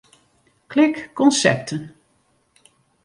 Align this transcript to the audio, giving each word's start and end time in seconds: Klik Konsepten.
Klik 0.67 1.11
Konsepten. 1.13 1.93